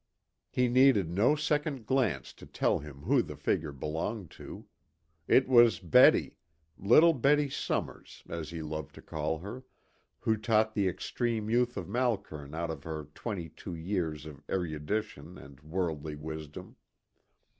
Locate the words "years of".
13.75-14.41